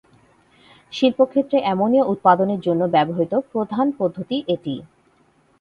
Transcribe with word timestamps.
শিল্পক্ষেত্রে 0.93 1.57
ammonia 1.61 2.05
উৎপাদনের 2.05 2.59
জন্য 2.59 2.81
ব্যবহৃত 2.93 3.33
প্রধান 3.51 3.87
পদ্ধতি 3.99 4.37
এটি। 4.47 4.75